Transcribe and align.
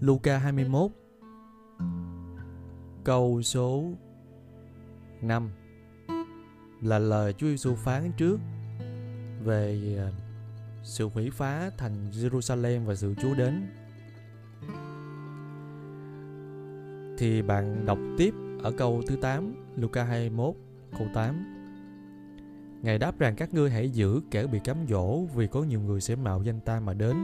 Luca 0.00 0.38
21 0.38 0.90
Câu 3.04 3.42
số 3.42 3.84
5 5.22 5.50
Là 6.82 6.98
lời 6.98 7.32
Chúa 7.32 7.46
Giêsu 7.46 7.74
phán 7.74 8.12
trước 8.16 8.40
Về 9.44 9.96
à, 9.98 10.08
sự 10.82 11.08
hủy 11.08 11.30
phá 11.30 11.70
thành 11.78 12.10
Jerusalem 12.10 12.84
và 12.84 12.94
sự 12.94 13.14
Chúa 13.14 13.34
đến. 13.34 13.66
Thì 17.18 17.42
bạn 17.42 17.86
đọc 17.86 17.98
tiếp 18.18 18.34
ở 18.62 18.72
câu 18.72 19.02
thứ 19.06 19.16
8 19.16 19.54
Luca 19.76 20.04
21 20.04 20.54
câu 20.98 21.08
8 21.14 21.54
Ngài 22.82 22.98
đáp 22.98 23.18
rằng, 23.18 23.36
các 23.36 23.54
ngươi 23.54 23.70
hãy 23.70 23.90
giữ 23.90 24.20
kẻ 24.30 24.46
bị 24.46 24.60
cám 24.64 24.76
dỗ 24.88 25.24
vì 25.34 25.46
có 25.46 25.62
nhiều 25.62 25.80
người 25.80 26.00
sẽ 26.00 26.16
mạo 26.16 26.42
danh 26.42 26.60
ta 26.60 26.80
mà 26.80 26.94
đến. 26.94 27.16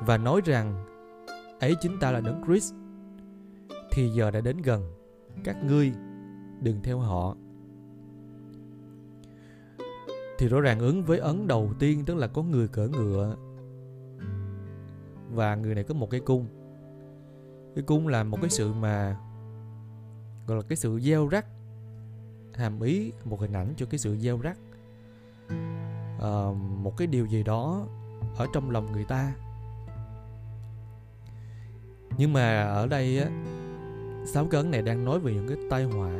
Và 0.00 0.18
nói 0.18 0.40
rằng 0.44 0.91
ấy 1.62 1.76
chính 1.80 1.98
ta 1.98 2.10
là 2.10 2.20
đấng 2.20 2.42
Christ. 2.46 2.74
Thì 3.90 4.08
giờ 4.08 4.30
đã 4.30 4.40
đến 4.40 4.56
gần. 4.62 4.92
Các 5.44 5.64
ngươi 5.64 5.92
đừng 6.60 6.80
theo 6.82 6.98
họ. 6.98 7.36
Thì 10.38 10.48
rõ 10.48 10.60
ràng 10.60 10.78
ứng 10.78 11.04
với 11.04 11.18
ấn 11.18 11.48
đầu 11.48 11.72
tiên 11.78 12.04
tức 12.04 12.14
là 12.14 12.26
có 12.26 12.42
người 12.42 12.68
cỡ 12.68 12.88
ngựa. 12.88 13.36
Và 15.30 15.54
người 15.54 15.74
này 15.74 15.84
có 15.84 15.94
một 15.94 16.10
cái 16.10 16.20
cung. 16.20 16.46
Cái 17.74 17.84
cung 17.84 18.08
là 18.08 18.24
một 18.24 18.38
cái 18.40 18.50
sự 18.50 18.72
mà 18.72 19.16
gọi 20.46 20.56
là 20.56 20.62
cái 20.68 20.76
sự 20.76 21.00
gieo 21.00 21.28
rắc 21.28 21.46
hàm 22.54 22.80
ý 22.80 23.12
một 23.24 23.40
hình 23.40 23.52
ảnh 23.52 23.74
cho 23.76 23.86
cái 23.86 23.98
sự 23.98 24.16
gieo 24.16 24.38
rắc. 24.38 24.58
À, 26.20 26.52
một 26.82 26.96
cái 26.96 27.06
điều 27.06 27.26
gì 27.26 27.42
đó 27.42 27.86
ở 28.36 28.46
trong 28.52 28.70
lòng 28.70 28.92
người 28.92 29.04
ta 29.04 29.34
nhưng 32.18 32.32
mà 32.32 32.62
ở 32.62 32.86
đây 32.86 33.18
á, 33.18 33.28
sáu 34.26 34.46
cấn 34.46 34.70
này 34.70 34.82
đang 34.82 35.04
nói 35.04 35.20
về 35.20 35.34
những 35.34 35.48
cái 35.48 35.56
tai 35.70 35.84
họa, 35.84 36.12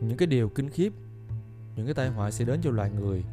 những 0.00 0.16
cái 0.18 0.26
điều 0.26 0.48
kinh 0.48 0.70
khiếp, 0.70 0.92
những 1.76 1.86
cái 1.86 1.94
tai 1.94 2.08
họa 2.08 2.30
sẽ 2.30 2.44
đến 2.44 2.60
cho 2.62 2.70
loài 2.70 2.90
người. 2.90 3.24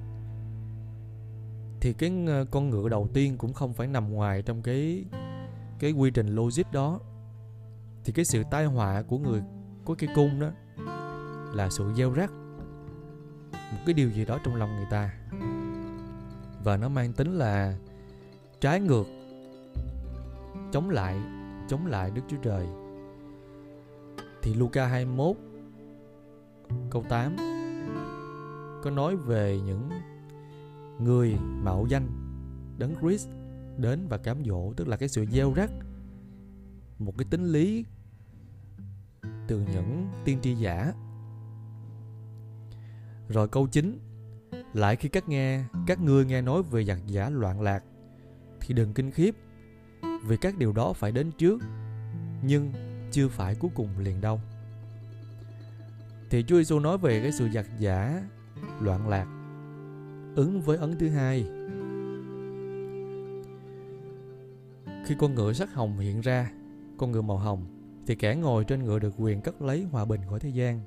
Thì 1.81 1.93
cái 1.93 2.11
ờ, 2.27 2.45
con 2.51 2.69
ngựa 2.69 2.89
đầu 2.89 3.07
tiên 3.13 3.37
cũng 3.37 3.53
không 3.53 3.73
phải 3.73 3.87
nằm 3.87 4.13
ngoài 4.13 4.41
trong 4.41 4.61
cái 4.61 5.05
cái 5.79 5.91
quy 5.91 6.11
trình 6.11 6.35
logic 6.35 6.71
đó. 6.71 6.99
Thì 8.03 8.13
cái 8.13 8.25
sự 8.25 8.43
tai 8.51 8.65
họa 8.65 9.01
của 9.01 9.17
người 9.17 9.41
có 9.85 9.95
cái 9.95 10.09
cung 10.15 10.39
đó 10.39 10.51
là 11.53 11.69
sự 11.69 11.93
gieo 11.95 12.11
rắc 12.13 12.31
một 13.51 13.79
cái 13.85 13.93
điều 13.93 14.09
gì 14.09 14.25
đó 14.25 14.39
trong 14.43 14.55
lòng 14.55 14.75
người 14.75 14.87
ta. 14.89 15.13
Và 16.63 16.77
nó 16.77 16.89
mang 16.89 17.13
tính 17.13 17.37
là 17.37 17.77
trái 18.61 18.79
ngược 18.79 19.05
chống 20.71 20.89
lại 20.89 21.19
chống 21.67 21.85
lại 21.85 22.11
Đức 22.11 22.21
Chúa 22.27 22.37
Trời. 22.37 22.67
Thì 24.41 24.53
Luca 24.53 24.85
21 24.85 25.35
câu 26.89 27.03
8 27.09 27.35
có 28.83 28.89
nói 28.89 29.15
về 29.15 29.59
những 29.65 29.89
người 30.99 31.35
mạo 31.39 31.85
danh, 31.89 32.07
đấng 32.77 32.95
Christ 33.01 33.29
đến 33.77 34.07
và 34.09 34.17
cám 34.17 34.43
dỗ, 34.45 34.73
tức 34.73 34.87
là 34.87 34.97
cái 34.97 35.09
sự 35.09 35.25
gieo 35.25 35.53
rắc, 35.53 35.71
một 36.99 37.17
cái 37.17 37.27
tính 37.29 37.45
lý 37.45 37.85
từ 39.47 39.65
những 39.73 40.07
tiên 40.25 40.39
tri 40.41 40.55
giả. 40.55 40.93
Rồi 43.29 43.47
câu 43.47 43.67
9 43.67 43.99
Lại 44.73 44.95
khi 44.95 45.09
các 45.09 45.29
nghe, 45.29 45.63
các 45.87 46.01
ngươi 46.01 46.25
nghe 46.25 46.41
nói 46.41 46.63
về 46.63 46.83
giặc 46.83 47.07
giả 47.07 47.29
loạn 47.29 47.61
lạc, 47.61 47.83
thì 48.59 48.73
đừng 48.73 48.93
kinh 48.93 49.11
khiếp 49.11 49.35
vì 50.25 50.37
các 50.37 50.57
điều 50.57 50.73
đó 50.73 50.93
phải 50.93 51.11
đến 51.11 51.31
trước, 51.37 51.61
nhưng 52.41 52.71
chưa 53.11 53.27
phải 53.27 53.55
cuối 53.55 53.71
cùng 53.75 53.89
liền 53.99 54.21
đâu. 54.21 54.41
Thì 56.29 56.43
Chúa 56.47 56.57
Giêsu 56.57 56.79
nói 56.79 56.97
về 56.97 57.21
cái 57.21 57.31
sự 57.31 57.49
giặc 57.53 57.65
giả, 57.79 58.23
loạn 58.79 59.09
lạc, 59.09 59.27
ứng 60.35 60.61
với 60.61 60.77
ấn 60.77 60.97
thứ 60.97 61.09
hai. 61.09 61.45
Khi 65.05 65.15
con 65.19 65.35
ngựa 65.35 65.53
sắc 65.53 65.73
hồng 65.73 65.99
hiện 65.99 66.21
ra, 66.21 66.51
con 66.97 67.11
ngựa 67.11 67.21
màu 67.21 67.37
hồng, 67.37 67.65
thì 68.07 68.15
kẻ 68.15 68.35
ngồi 68.35 68.63
trên 68.63 68.83
ngựa 68.83 68.99
được 68.99 69.13
quyền 69.17 69.41
cất 69.41 69.61
lấy 69.61 69.87
hòa 69.91 70.05
bình 70.05 70.21
khỏi 70.29 70.39
thế 70.39 70.49
gian. 70.49 70.81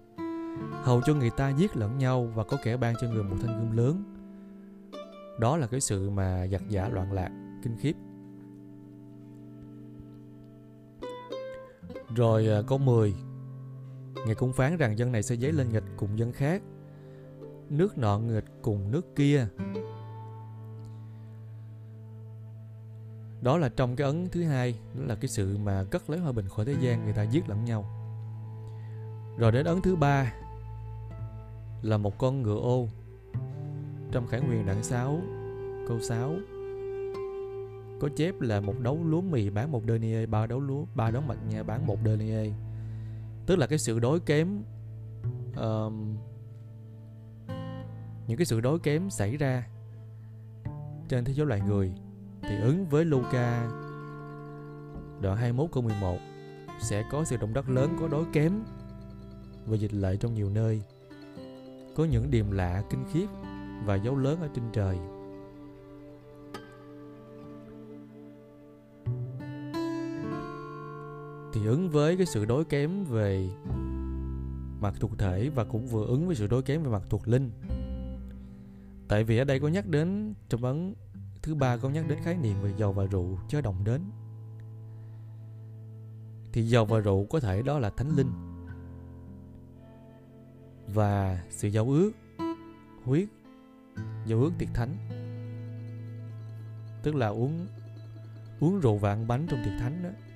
Hầu 0.83 1.01
cho 1.06 1.15
người 1.15 1.31
ta 1.31 1.51
giết 1.51 1.77
lẫn 1.77 1.99
nhau 1.99 2.33
và 2.35 2.45
có 2.45 2.56
kẻ 2.65 2.77
ban 2.77 2.95
cho 3.01 3.09
người 3.09 3.23
một 3.23 3.37
thanh 3.43 3.61
gươm 3.61 3.77
lớn. 3.77 4.03
Đó 5.41 5.56
là 5.56 5.67
cái 5.67 5.81
sự 5.81 6.11
mà 6.11 6.47
giặc 6.47 6.62
giả 6.69 6.89
loạn 6.89 7.12
lạc, 7.12 7.59
kinh 7.62 7.77
khiếp. 7.79 7.93
Rồi 12.15 12.49
à, 12.49 12.62
câu 12.67 12.78
10 12.78 13.15
Ngài 14.27 14.34
cũng 14.34 14.53
phán 14.53 14.77
rằng 14.77 14.99
dân 14.99 15.12
này 15.12 15.23
sẽ 15.23 15.37
dấy 15.37 15.53
lên 15.53 15.73
nghịch 15.73 15.84
cùng 15.97 16.19
dân 16.19 16.33
khác 16.33 16.62
Nước 17.69 17.99
nọ 17.99 18.19
nghịch 18.19 18.45
cùng 18.62 18.91
nước 18.91 19.17
kia. 19.17 19.47
Đó 23.43 23.59
là 23.59 23.69
trong 23.69 23.97
cái 23.97 24.06
ấn 24.06 24.28
thứ 24.28 24.43
hai 24.43 24.78
Đó 24.95 25.05
là 25.06 25.15
cái 25.15 25.28
sự 25.28 25.59
mà 25.59 25.84
cất 25.91 26.11
lấy 26.11 26.21
hòa 26.21 26.33
bình 26.33 26.49
khỏi 26.49 26.65
thế 26.65 26.75
gian 26.81 27.05
Người 27.05 27.12
ta 27.12 27.23
giết 27.23 27.49
lẫn 27.49 27.65
nhau. 27.65 27.84
Rồi 29.39 29.53
đến 29.53 29.67
ấn 29.67 29.83
thứ 29.83 29.97
ba 29.97 30.34
là 31.83 31.97
một 31.97 32.19
con 32.19 32.43
ngựa 32.43 32.61
ô. 32.61 32.89
Trong 34.12 34.27
khải 34.27 34.41
nguyên 34.41 34.67
đoạn 34.67 34.83
6 34.83 35.21
câu 35.89 36.00
6 36.00 36.34
có 38.03 38.09
chép 38.17 38.41
là 38.41 38.61
một 38.61 38.75
đấu 38.81 38.99
lúa 39.05 39.21
mì 39.21 39.51
bán 39.51 39.73
một 39.73 39.83
denier 39.89 40.29
ba 40.29 40.47
đấu 40.47 40.61
lúa 40.61 40.85
ba 40.95 41.11
đấu 41.11 41.23
mạch 41.23 41.39
nha 41.49 41.63
bán 41.63 41.87
một 41.87 41.99
denier. 42.05 42.53
Tức 43.47 43.57
là 43.57 43.67
cái 43.67 43.79
sự 43.79 43.99
đối 43.99 44.21
kém 44.21 44.63
um, 45.57 46.17
những 48.27 48.39
cái 48.39 48.45
sự 48.45 48.61
đối 48.61 48.79
kém 48.79 49.11
xảy 49.11 49.37
ra 49.37 49.67
trên 51.09 51.25
thế 51.25 51.33
giới 51.33 51.47
loài 51.47 51.61
người 51.61 51.93
thì 52.43 52.61
ứng 52.62 52.87
với 52.87 53.05
Luca 53.05 53.71
đoạn 55.21 55.37
21 55.37 55.71
câu 55.73 55.83
11 55.83 56.19
sẽ 56.81 57.05
có 57.11 57.25
sự 57.25 57.37
động 57.37 57.55
đất 57.55 57.69
lớn 57.69 57.97
có 58.01 58.09
đối 58.09 58.25
kém 58.33 58.53
và 59.67 59.77
dịch 59.77 59.95
lệ 59.95 60.17
trong 60.17 60.35
nhiều 60.35 60.51
nơi. 60.51 60.83
Có 61.97 62.05
những 62.05 62.31
điềm 62.31 62.51
lạ 62.51 62.83
kinh 62.91 63.05
khiếp 63.12 63.27
và 63.85 63.95
dấu 63.95 64.17
lớn 64.17 64.41
ở 64.41 64.49
trên 64.55 64.65
trời. 64.73 64.99
Thì 71.62 71.69
ứng 71.69 71.91
với 71.91 72.17
cái 72.17 72.27
sự 72.27 72.45
đối 72.45 72.65
kém 72.65 73.05
về 73.05 73.49
mặt 74.81 74.95
thuộc 75.00 75.19
thể 75.19 75.50
và 75.55 75.65
cũng 75.65 75.87
vừa 75.87 76.06
ứng 76.06 76.27
với 76.27 76.37
sự 76.37 76.47
đối 76.47 76.62
kém 76.62 76.83
về 76.83 76.91
mặt 76.91 77.03
thuộc 77.09 77.28
linh. 77.28 77.50
Tại 79.09 79.25
vì 79.25 79.39
ở 79.39 79.45
đây 79.45 79.61
có 79.61 79.69
nhắc 79.69 79.89
đến 79.89 80.34
trong 80.49 80.65
ấn 80.65 80.95
thứ 81.43 81.55
ba 81.55 81.77
có 81.77 81.89
nhắc 81.89 82.09
đến 82.09 82.19
khái 82.23 82.37
niệm 82.37 82.56
về 82.62 82.73
dầu 82.77 82.93
và 82.93 83.05
rượu 83.05 83.39
chớ 83.49 83.61
đồng 83.61 83.84
đến. 83.84 84.03
Thì 86.53 86.62
dầu 86.62 86.84
và 86.84 86.99
rượu 86.99 87.27
có 87.31 87.41
thể 87.41 87.62
đó 87.62 87.79
là 87.79 87.91
thánh 87.91 88.17
linh. 88.17 88.31
Và 90.94 91.44
sự 91.50 91.69
giao 91.69 91.91
ước, 91.91 92.12
huyết 93.05 93.29
giao 94.27 94.41
ước 94.41 94.53
tiệc 94.59 94.69
thánh. 94.75 94.97
Tức 97.03 97.15
là 97.15 97.29
uống 97.29 97.67
uống 98.61 98.81
rượu 98.81 98.97
và 98.97 99.12
ăn 99.12 99.27
bánh 99.27 99.47
trong 99.50 99.62
tiệc 99.65 99.81
thánh 99.81 100.03
đó. 100.03 100.31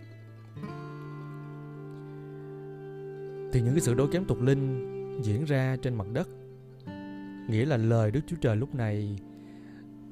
Thì 3.53 3.63
những 3.63 3.75
cái 3.75 3.81
sự 3.81 3.95
đối 3.95 4.09
kém 4.09 4.25
tục 4.25 4.41
linh 4.41 4.93
diễn 5.23 5.45
ra 5.45 5.77
trên 5.83 5.95
mặt 5.95 6.07
đất. 6.13 6.29
Nghĩa 7.49 7.65
là 7.65 7.77
lời 7.77 8.11
Đức 8.11 8.21
Chúa 8.27 8.37
Trời 8.41 8.57
lúc 8.57 8.75
này 8.75 9.19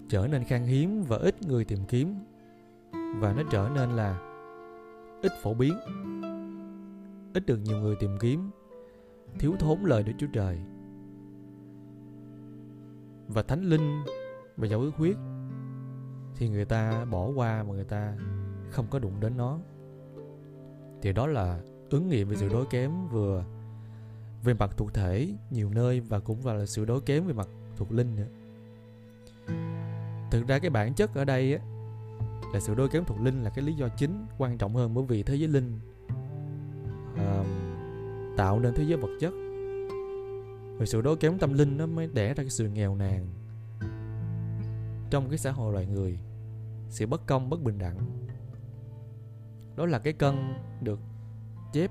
trở 0.08 0.26
nên 0.26 0.44
khan 0.44 0.62
hiếm 0.62 1.04
và 1.08 1.16
ít 1.16 1.42
người 1.42 1.64
tìm 1.64 1.78
kiếm. 1.88 2.14
Và 2.92 3.34
nó 3.36 3.42
trở 3.50 3.70
nên 3.74 3.90
là 3.90 4.18
ít 5.22 5.32
phổ 5.42 5.54
biến, 5.54 5.74
ít 7.34 7.46
được 7.46 7.58
nhiều 7.64 7.76
người 7.76 7.96
tìm 8.00 8.10
kiếm, 8.20 8.50
thiếu 9.38 9.54
thốn 9.58 9.78
lời 9.82 10.02
Đức 10.02 10.12
Chúa 10.18 10.26
Trời. 10.32 10.58
Và 13.28 13.42
thánh 13.42 13.62
linh 13.62 14.02
và 14.56 14.66
dấu 14.66 14.80
ước 14.80 14.94
huyết 14.96 15.16
thì 16.36 16.48
người 16.48 16.64
ta 16.64 17.04
bỏ 17.04 17.28
qua 17.34 17.62
mà 17.62 17.74
người 17.74 17.84
ta 17.84 18.16
không 18.70 18.86
có 18.90 18.98
đụng 18.98 19.20
đến 19.20 19.36
nó. 19.36 19.58
Thì 21.02 21.12
đó 21.12 21.26
là 21.26 21.60
ứng 21.90 22.08
nghiệm 22.08 22.28
về 22.28 22.36
sự 22.36 22.48
đối 22.48 22.66
kém 22.66 23.08
vừa 23.08 23.44
về 24.44 24.54
mặt 24.54 24.70
thuộc 24.76 24.94
thể 24.94 25.28
nhiều 25.50 25.70
nơi 25.70 26.00
và 26.00 26.18
cũng 26.20 26.46
là 26.46 26.66
sự 26.66 26.84
đối 26.84 27.00
kém 27.00 27.26
về 27.26 27.32
mặt 27.32 27.48
thuộc 27.76 27.92
linh 27.92 28.16
nữa. 28.16 28.28
Thực 30.30 30.46
ra 30.46 30.58
cái 30.58 30.70
bản 30.70 30.94
chất 30.94 31.14
ở 31.14 31.24
đây 31.24 31.54
á, 31.54 31.64
là 32.52 32.60
sự 32.60 32.74
đối 32.74 32.88
kém 32.88 33.04
thuộc 33.04 33.20
linh 33.20 33.42
là 33.42 33.50
cái 33.50 33.64
lý 33.64 33.72
do 33.72 33.88
chính 33.88 34.26
quan 34.38 34.58
trọng 34.58 34.74
hơn 34.74 34.94
bởi 34.94 35.04
vì 35.04 35.22
thế 35.22 35.34
giới 35.34 35.48
linh 35.48 35.80
uh, 37.12 37.46
tạo 38.36 38.60
nên 38.60 38.74
thế 38.74 38.84
giới 38.84 38.96
vật 38.96 39.10
chất. 39.20 39.32
Rồi 40.78 40.86
sự 40.86 41.00
đối 41.00 41.16
kém 41.16 41.38
tâm 41.38 41.52
linh 41.52 41.76
nó 41.76 41.86
mới 41.86 42.08
đẻ 42.14 42.28
ra 42.28 42.42
cái 42.42 42.50
sự 42.50 42.68
nghèo 42.68 42.96
nàn 42.96 43.26
trong 45.10 45.28
cái 45.28 45.38
xã 45.38 45.50
hội 45.50 45.72
loài 45.72 45.86
người 45.86 46.18
sự 46.88 47.06
bất 47.06 47.26
công 47.26 47.50
bất 47.50 47.62
bình 47.62 47.78
đẳng. 47.78 47.96
Đó 49.76 49.86
là 49.86 49.98
cái 49.98 50.12
cân 50.12 50.54
được 50.80 51.00
chép. 51.74 51.90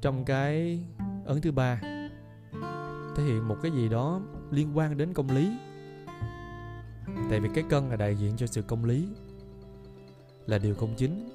Trong 0.00 0.24
cái 0.24 0.80
ấn 1.24 1.40
thứ 1.40 1.52
ba, 1.52 1.80
thể 3.16 3.22
hiện 3.24 3.48
một 3.48 3.56
cái 3.62 3.72
gì 3.72 3.88
đó 3.88 4.20
liên 4.50 4.76
quan 4.76 4.96
đến 4.96 5.12
công 5.12 5.30
lý. 5.30 5.56
Tại 7.30 7.40
vì 7.40 7.48
cái 7.54 7.64
cân 7.70 7.88
là 7.88 7.96
đại 7.96 8.16
diện 8.16 8.36
cho 8.36 8.46
sự 8.46 8.62
công 8.62 8.84
lý, 8.84 9.08
là 10.46 10.58
điều 10.58 10.74
công 10.74 10.94
chính. 10.96 11.28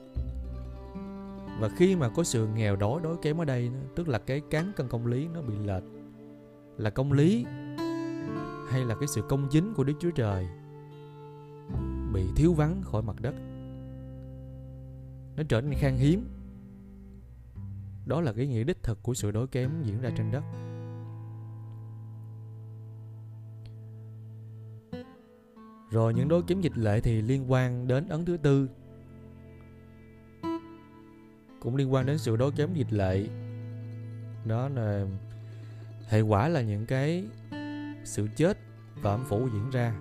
Và 1.60 1.70
khi 1.78 1.96
mà 1.96 2.10
có 2.10 2.24
sự 2.24 2.48
nghèo 2.48 2.76
đói 2.76 3.02
đói 3.04 3.16
kém 3.22 3.42
ở 3.42 3.46
đây, 3.46 3.72
tức 3.96 4.08
là 4.08 4.20
cái 4.20 4.42
cán 4.50 4.72
cân 4.76 4.88
công 4.88 5.08
lý 5.08 5.28
nó 5.28 5.42
bị 5.42 5.54
lệch, 5.66 5.84
là 6.78 6.90
công 6.90 7.12
lý 7.12 7.46
hay 8.70 8.86
là 8.86 8.96
cái 8.96 9.08
sự 9.08 9.22
công 9.30 9.48
chính 9.52 9.74
của 9.74 9.84
đức 9.84 9.94
chúa 10.00 10.12
trời 10.12 10.48
bị 12.14 12.24
thiếu 12.36 12.54
vắng 12.54 12.82
khỏi 12.84 13.02
mặt 13.02 13.16
đất, 13.22 13.36
nó 15.38 15.44
trở 15.50 15.62
nên 15.62 15.74
khan 15.80 15.96
hiếm 15.96 16.26
đó 18.06 18.22
là 18.22 18.34
cái 18.34 18.48
nghĩa 18.48 18.64
đích 18.64 18.84
thực 18.84 19.04
của 19.04 19.14
sự 19.14 19.32
đói 19.32 19.48
kém 19.48 19.84
diễn 19.84 20.02
ra 20.02 20.10
trên 20.18 20.32
đất. 20.32 20.44
Rồi 25.92 26.14
những 26.14 26.28
đối 26.28 26.44
kiếm 26.44 26.62
dịch 26.62 26.78
lệ 26.78 27.00
thì 27.02 27.22
liên 27.22 27.52
quan 27.52 27.88
đến 27.88 28.08
ấn 28.08 28.26
thứ 28.26 28.38
tư. 28.38 28.70
Cũng 31.60 31.76
liên 31.76 31.94
quan 31.94 32.06
đến 32.06 32.18
sự 32.18 32.36
đối 32.36 32.52
kém 32.52 32.74
dịch 32.74 32.94
lệ. 32.94 33.28
Đó 34.46 34.70
là 34.70 35.06
hệ 36.08 36.22
quả 36.22 36.50
là 36.50 36.62
những 36.62 36.86
cái 36.86 37.26
sự 38.04 38.28
chết 38.36 38.58
và 39.02 39.12
âm 39.12 39.24
phủ 39.24 39.50
diễn 39.54 39.70
ra. 39.70 39.94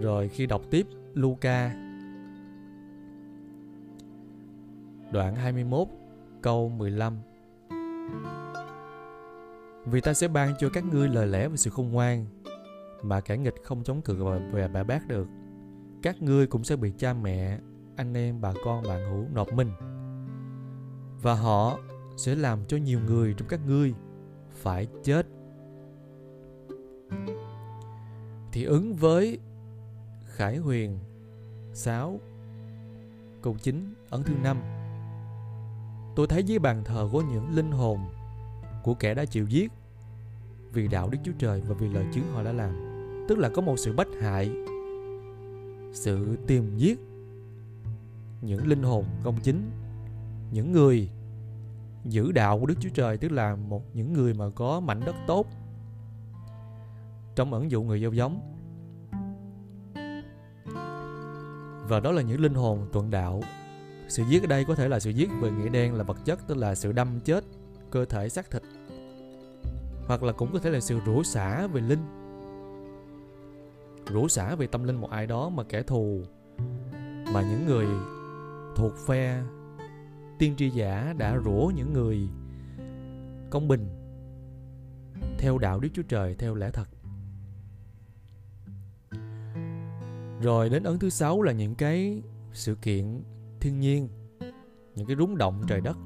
Rồi 0.00 0.28
khi 0.28 0.46
đọc 0.46 0.62
tiếp 0.70 0.86
Luca 1.14 1.87
đoạn 5.12 5.34
21 5.34 5.88
câu 6.42 6.68
15 6.68 7.18
Vì 9.84 10.00
ta 10.00 10.14
sẽ 10.14 10.28
ban 10.28 10.54
cho 10.58 10.68
các 10.68 10.84
ngươi 10.84 11.08
lời 11.08 11.26
lẽ 11.26 11.48
và 11.48 11.56
sự 11.56 11.70
khôn 11.70 11.88
ngoan 11.88 12.26
mà 13.02 13.20
kẻ 13.20 13.36
nghịch 13.36 13.54
không 13.64 13.84
chống 13.84 14.02
cự 14.02 14.24
và, 14.24 14.40
và 14.52 14.68
bà 14.68 14.82
bác 14.82 15.08
được. 15.08 15.28
Các 16.02 16.22
ngươi 16.22 16.46
cũng 16.46 16.64
sẽ 16.64 16.76
bị 16.76 16.92
cha 16.98 17.12
mẹ, 17.12 17.58
anh 17.96 18.14
em, 18.14 18.40
bà 18.40 18.52
con, 18.64 18.82
bạn 18.88 19.10
hữu 19.10 19.24
nộp 19.34 19.52
mình. 19.52 19.70
Và 21.22 21.34
họ 21.34 21.78
sẽ 22.16 22.34
làm 22.34 22.64
cho 22.68 22.76
nhiều 22.76 23.00
người 23.06 23.34
trong 23.34 23.48
các 23.48 23.60
ngươi 23.66 23.94
phải 24.52 24.86
chết. 25.02 25.26
Thì 28.52 28.64
ứng 28.64 28.94
với 28.94 29.38
Khải 30.24 30.56
Huyền 30.56 30.98
6 31.72 32.20
Câu 33.42 33.56
9 33.62 33.94
ấn 34.10 34.22
thứ 34.22 34.34
5 34.42 34.77
Tôi 36.18 36.26
thấy 36.26 36.44
dưới 36.44 36.58
bàn 36.58 36.84
thờ 36.84 37.08
có 37.12 37.22
những 37.32 37.54
linh 37.54 37.70
hồn 37.70 37.98
của 38.82 38.94
kẻ 38.94 39.14
đã 39.14 39.24
chịu 39.24 39.46
giết. 39.48 39.72
Vì 40.72 40.88
đạo 40.88 41.08
Đức 41.10 41.18
Chúa 41.24 41.32
Trời 41.38 41.60
và 41.60 41.74
vì 41.74 41.88
lời 41.88 42.04
chứng 42.12 42.32
họ 42.32 42.42
đã 42.42 42.52
làm. 42.52 42.74
Tức 43.28 43.38
là 43.38 43.48
có 43.48 43.62
một 43.62 43.76
sự 43.76 43.92
bách 43.92 44.08
hại, 44.20 44.50
sự 45.92 46.38
tìm 46.46 46.76
giết 46.76 46.98
những 48.42 48.66
linh 48.66 48.82
hồn 48.82 49.04
công 49.22 49.36
chính, 49.42 49.70
những 50.52 50.72
người 50.72 51.10
giữ 52.04 52.32
đạo 52.32 52.60
của 52.60 52.66
Đức 52.66 52.74
Chúa 52.80 52.90
Trời 52.94 53.16
tức 53.16 53.32
là 53.32 53.56
một 53.56 53.82
những 53.94 54.12
người 54.12 54.34
mà 54.34 54.50
có 54.54 54.80
mảnh 54.80 55.00
đất 55.06 55.16
tốt. 55.26 55.46
Trong 57.34 57.52
ẩn 57.52 57.70
dụ 57.70 57.82
người 57.82 58.00
gieo 58.00 58.12
giống. 58.12 58.40
Và 61.88 62.00
đó 62.00 62.12
là 62.12 62.22
những 62.22 62.40
linh 62.40 62.54
hồn 62.54 62.88
tuận 62.92 63.10
đạo 63.10 63.42
sự 64.08 64.22
giết 64.28 64.42
ở 64.42 64.46
đây 64.46 64.64
có 64.64 64.74
thể 64.74 64.88
là 64.88 65.00
sự 65.00 65.10
giết 65.10 65.30
về 65.40 65.50
nghĩa 65.50 65.68
đen 65.68 65.94
là 65.94 66.04
vật 66.04 66.18
chất, 66.24 66.48
tức 66.48 66.56
là 66.56 66.74
sự 66.74 66.92
đâm 66.92 67.20
chết 67.20 67.44
cơ 67.90 68.04
thể 68.04 68.28
xác 68.28 68.50
thịt. 68.50 68.62
Hoặc 70.06 70.22
là 70.22 70.32
cũng 70.32 70.52
có 70.52 70.58
thể 70.58 70.70
là 70.70 70.80
sự 70.80 71.00
rủa 71.06 71.22
xả 71.22 71.66
về 71.66 71.80
linh. 71.80 72.06
Rủa 74.12 74.28
xả 74.28 74.54
về 74.54 74.66
tâm 74.66 74.84
linh 74.84 74.96
một 74.96 75.10
ai 75.10 75.26
đó 75.26 75.48
mà 75.48 75.62
kẻ 75.64 75.82
thù, 75.82 76.22
mà 77.32 77.42
những 77.42 77.66
người 77.66 77.86
thuộc 78.76 78.92
phe 79.06 79.42
tiên 80.38 80.54
tri 80.56 80.70
giả 80.70 81.14
đã 81.18 81.38
rủa 81.44 81.72
những 81.76 81.92
người 81.92 82.28
công 83.50 83.68
bình 83.68 83.88
theo 85.38 85.58
đạo 85.58 85.80
Đức 85.80 85.88
Chúa 85.94 86.02
Trời, 86.02 86.34
theo 86.34 86.54
lẽ 86.54 86.70
thật. 86.70 86.88
Rồi 90.42 90.68
đến 90.68 90.82
ấn 90.82 90.98
thứ 90.98 91.10
sáu 91.10 91.42
là 91.42 91.52
những 91.52 91.74
cái 91.74 92.22
sự 92.52 92.74
kiện 92.74 93.22
thiên 93.60 93.80
nhiên, 93.80 94.08
những 94.94 95.06
cái 95.06 95.16
rúng 95.16 95.38
động 95.38 95.62
trời 95.68 95.80
đất. 95.80 95.96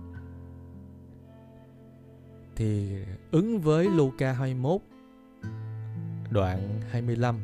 Thì 2.56 2.92
ứng 3.30 3.60
với 3.60 3.88
Luca 3.90 4.32
21 4.32 4.80
đoạn 6.30 6.80
25 6.90 7.40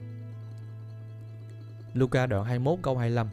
Luca 1.94 2.26
đoạn 2.26 2.44
21 2.44 2.78
câu 2.82 2.98
25 2.98 3.26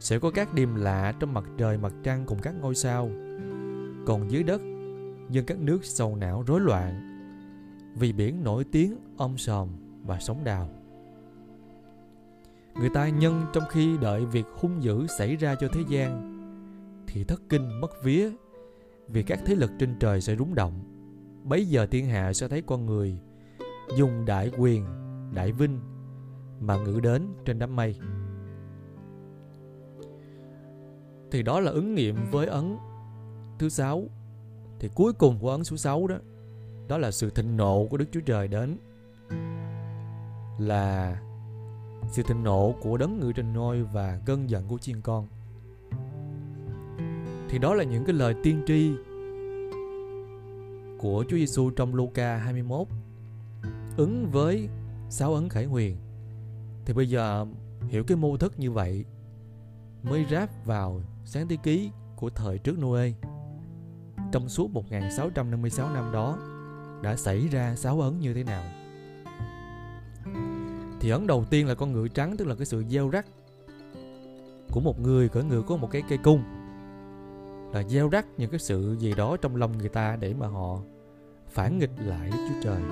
Sẽ 0.00 0.18
có 0.18 0.30
các 0.30 0.54
điềm 0.54 0.74
lạ 0.74 1.12
trong 1.20 1.34
mặt 1.34 1.44
trời, 1.58 1.78
mặt 1.78 1.92
trăng 2.02 2.24
cùng 2.26 2.38
các 2.42 2.54
ngôi 2.60 2.74
sao. 2.74 3.10
Còn 4.06 4.30
dưới 4.30 4.42
đất 4.42 4.60
dân 5.30 5.46
các 5.46 5.58
nước 5.58 5.84
sầu 5.84 6.16
não 6.16 6.44
rối 6.46 6.60
loạn 6.60 7.06
Vì 7.94 8.12
biển 8.12 8.44
nổi 8.44 8.64
tiếng, 8.72 8.96
om 9.16 9.38
sòm 9.38 9.68
và 10.04 10.18
sóng 10.20 10.44
đào 10.44 10.79
người 12.74 12.88
ta 12.94 13.08
nhân 13.08 13.42
trong 13.52 13.64
khi 13.70 13.96
đợi 14.00 14.26
việc 14.26 14.46
hung 14.54 14.82
dữ 14.82 15.06
xảy 15.18 15.36
ra 15.36 15.54
cho 15.54 15.68
thế 15.72 15.80
gian. 15.88 16.30
Thì 17.06 17.24
thất 17.24 17.42
kinh 17.48 17.80
mất 17.80 18.02
vía, 18.02 18.30
vì 19.08 19.22
các 19.22 19.40
thế 19.46 19.54
lực 19.54 19.70
trên 19.78 19.98
trời 20.00 20.20
sẽ 20.20 20.36
rúng 20.36 20.54
động. 20.54 20.84
Bấy 21.44 21.66
giờ 21.66 21.86
thiên 21.86 22.06
hạ 22.06 22.32
sẽ 22.32 22.48
thấy 22.48 22.62
con 22.62 22.86
người 22.86 23.18
dùng 23.96 24.24
đại 24.24 24.50
quyền, 24.58 24.84
đại 25.34 25.52
vinh 25.52 25.80
mà 26.60 26.76
ngự 26.76 27.00
đến 27.00 27.26
trên 27.44 27.58
đám 27.58 27.76
mây. 27.76 27.96
Thì 31.30 31.42
đó 31.42 31.60
là 31.60 31.70
ứng 31.70 31.94
nghiệm 31.94 32.16
với 32.30 32.46
ấn 32.46 32.76
thứ 33.58 33.68
sáu. 33.68 34.04
Thì 34.78 34.88
cuối 34.94 35.12
cùng 35.12 35.38
của 35.38 35.50
ấn 35.50 35.64
số 35.64 35.76
6 35.76 36.06
đó 36.06 36.16
đó 36.88 36.98
là 36.98 37.10
sự 37.10 37.30
thịnh 37.30 37.56
nộ 37.56 37.86
của 37.90 37.96
Đức 37.96 38.04
Chúa 38.12 38.20
Trời 38.20 38.48
đến 38.48 38.78
là 40.58 41.20
sự 42.08 42.22
thịnh 42.22 42.44
nộ 42.44 42.74
của 42.80 42.96
đấng 42.96 43.20
ngự 43.20 43.32
trên 43.32 43.52
ngôi 43.52 43.82
và 43.82 44.20
cơn 44.26 44.50
giận 44.50 44.68
của 44.68 44.78
chiên 44.78 45.00
con. 45.00 45.26
Thì 47.48 47.58
đó 47.58 47.74
là 47.74 47.84
những 47.84 48.04
cái 48.04 48.14
lời 48.14 48.34
tiên 48.42 48.62
tri 48.66 48.92
của 50.98 51.24
Chúa 51.28 51.36
Giêsu 51.36 51.70
trong 51.70 51.94
Luca 51.94 52.36
21 52.36 52.86
ứng 53.96 54.30
với 54.32 54.68
sáu 55.10 55.34
ấn 55.34 55.48
khải 55.48 55.64
huyền. 55.64 55.96
Thì 56.84 56.94
bây 56.94 57.08
giờ, 57.08 57.46
hiểu 57.88 58.04
cái 58.04 58.16
mô 58.16 58.36
thức 58.36 58.58
như 58.58 58.70
vậy, 58.70 59.04
mới 60.02 60.26
ráp 60.30 60.66
vào 60.66 61.02
sáng 61.24 61.48
thế 61.48 61.56
ký 61.62 61.90
của 62.16 62.30
thời 62.30 62.58
trước 62.58 62.78
Noe. 62.78 63.10
Trong 64.32 64.48
suốt 64.48 64.70
1656 64.70 65.94
năm 65.94 66.12
đó, 66.12 66.38
đã 67.02 67.16
xảy 67.16 67.48
ra 67.48 67.74
sáu 67.76 68.00
ấn 68.00 68.20
như 68.20 68.34
thế 68.34 68.44
nào? 68.44 68.79
Thì 71.00 71.10
ấn 71.10 71.26
đầu 71.26 71.44
tiên 71.50 71.66
là 71.66 71.74
con 71.74 71.92
ngựa 71.92 72.08
trắng, 72.08 72.36
tức 72.36 72.48
là 72.48 72.54
cái 72.54 72.66
sự 72.66 72.84
gieo 72.88 73.08
rắc 73.08 73.26
của 74.70 74.80
một 74.80 75.00
người, 75.00 75.28
cỡ 75.28 75.42
ngựa 75.42 75.62
có 75.62 75.76
một 75.76 75.90
cái 75.90 76.02
cây 76.08 76.18
cung. 76.18 76.42
Là 77.72 77.82
gieo 77.82 78.08
rắc 78.08 78.26
những 78.36 78.50
cái 78.50 78.60
sự 78.60 78.96
gì 78.98 79.14
đó 79.14 79.36
trong 79.36 79.56
lòng 79.56 79.78
người 79.78 79.88
ta 79.88 80.16
để 80.16 80.34
mà 80.34 80.46
họ 80.46 80.80
phản 81.48 81.78
nghịch 81.78 81.90
lại 81.98 82.30
Đức 82.30 82.46
Chúa 82.48 82.60
Trời. 82.62 82.82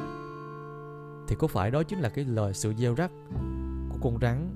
Thì 1.28 1.36
có 1.38 1.46
phải 1.46 1.70
đó 1.70 1.82
chính 1.82 1.98
là 1.98 2.08
cái 2.08 2.24
lời 2.24 2.54
sự 2.54 2.74
gieo 2.78 2.94
rắc 2.94 3.10
của 3.88 3.98
con 4.02 4.18
rắn 4.20 4.54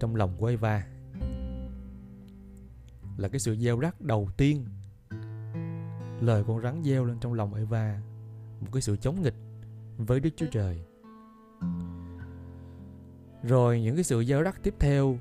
trong 0.00 0.16
lòng 0.16 0.34
của 0.38 0.46
Eva 0.46 0.86
là 3.16 3.28
cái 3.28 3.40
sự 3.40 3.56
gieo 3.56 3.78
rắc 3.78 4.00
đầu 4.00 4.28
tiên 4.36 4.64
lời 6.20 6.44
con 6.46 6.62
rắn 6.62 6.82
gieo 6.84 7.04
lên 7.04 7.18
trong 7.20 7.32
lòng 7.34 7.54
Eva 7.54 8.00
một 8.60 8.68
cái 8.72 8.82
sự 8.82 8.96
chống 8.96 9.22
nghịch 9.22 9.34
với 9.96 10.20
Đức 10.20 10.30
Chúa 10.36 10.46
Trời 10.52 10.84
rồi 13.42 13.80
những 13.80 13.94
cái 13.94 14.04
sự 14.04 14.20
giao 14.20 14.42
đắc 14.42 14.62
tiếp 14.62 14.74
theo 14.78 15.18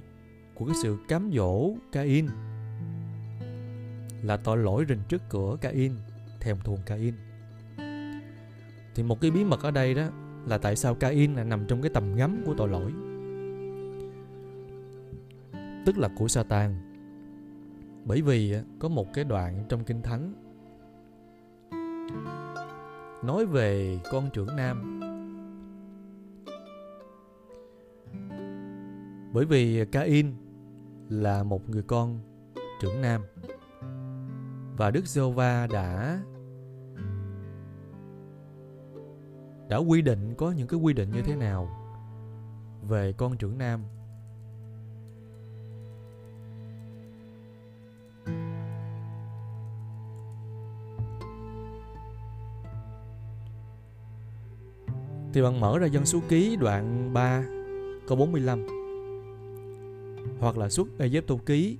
của 0.53 0.65
cái 0.65 0.75
sự 0.83 0.97
cám 1.07 1.31
dỗ 1.33 1.71
Cain 1.91 2.27
là 4.21 4.37
tội 4.37 4.57
lỗi 4.57 4.85
rình 4.89 4.99
trước 5.07 5.21
cửa 5.29 5.57
Cain, 5.61 5.93
thèm 6.39 6.57
thuồng 6.63 6.79
Cain. 6.85 7.13
Thì 8.95 9.03
một 9.03 9.21
cái 9.21 9.31
bí 9.31 9.43
mật 9.43 9.61
ở 9.63 9.71
đây 9.71 9.93
đó 9.93 10.03
là 10.45 10.57
tại 10.57 10.75
sao 10.75 10.95
Cain 10.95 11.33
lại 11.33 11.45
nằm 11.45 11.65
trong 11.67 11.81
cái 11.81 11.91
tầm 11.93 12.15
ngắm 12.15 12.43
của 12.45 12.53
tội 12.57 12.69
lỗi. 12.69 12.91
Tức 15.85 15.97
là 15.97 16.09
của 16.17 16.27
Satan. 16.27 16.75
Bởi 18.05 18.21
vì 18.21 18.55
có 18.79 18.89
một 18.89 19.13
cái 19.13 19.23
đoạn 19.25 19.65
trong 19.69 19.83
Kinh 19.83 20.01
Thánh 20.01 20.33
nói 23.23 23.45
về 23.45 23.99
con 24.11 24.29
trưởng 24.33 24.55
nam 24.55 24.92
bởi 29.33 29.45
vì 29.45 29.85
Cain 29.85 30.33
là 31.09 31.43
một 31.43 31.69
người 31.69 31.83
con 31.83 32.19
trưởng 32.81 33.01
nam. 33.01 33.21
Và 34.77 34.91
Đức 34.91 35.07
giê 35.07 35.21
va 35.35 35.67
đã 35.67 36.19
đã 39.69 39.77
quy 39.77 40.01
định, 40.01 40.33
có 40.37 40.51
những 40.51 40.67
cái 40.67 40.79
quy 40.79 40.93
định 40.93 41.11
như 41.11 41.21
thế 41.21 41.35
nào 41.35 41.69
về 42.81 43.13
con 43.13 43.37
trưởng 43.37 43.57
nam? 43.57 43.83
Thì 55.33 55.41
bạn 55.41 55.59
mở 55.59 55.79
ra 55.79 55.87
dân 55.87 56.05
số 56.05 56.19
ký 56.29 56.55
đoạn 56.55 57.13
3 57.13 57.43
câu 58.07 58.17
45 58.17 58.82
hoặc 60.43 60.57
là 60.57 60.69
xuất 60.69 60.87
Ê 60.99 61.21
Tô 61.27 61.39
ký. 61.45 61.77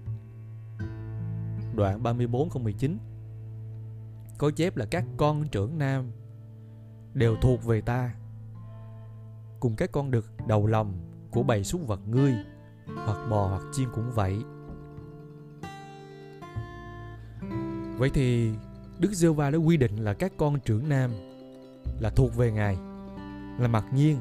Đoạn 1.76 2.04
34 2.04 2.50
câu 2.50 2.64
19 2.64 2.98
Có 4.38 4.52
chép 4.52 4.78
là 4.78 4.86
các 4.86 5.06
con 5.18 5.48
trưởng 5.52 5.78
nam 5.78 6.12
đều 7.14 7.36
thuộc 7.42 7.66
về 7.66 7.82
ta. 7.82 8.16
Cùng 9.60 9.76
các 9.76 9.92
con 9.92 10.12
được 10.12 10.26
đầu 10.48 10.68
lòng 10.68 10.94
của 11.32 11.44
bầy 11.44 11.64
súc 11.64 11.88
vật 11.88 12.00
ngươi, 12.08 12.34
Hoặc 13.06 13.28
bò 13.30 13.48
hoặc 13.48 13.62
chim 13.72 13.90
cũng 13.96 14.12
vậy. 14.12 14.38
Vậy 17.98 18.10
thì 18.14 18.52
Đức 19.00 19.14
giê 19.14 19.30
va 19.30 19.50
đã 19.50 19.58
quy 19.58 19.78
định 19.78 19.96
là 19.96 20.14
các 20.14 20.34
con 20.38 20.60
trưởng 20.60 20.90
nam 20.90 21.12
là 22.00 22.10
thuộc 22.10 22.36
về 22.36 22.52
Ngài, 22.52 22.76
là 23.60 23.68
mặc 23.68 23.86
nhiên, 23.94 24.18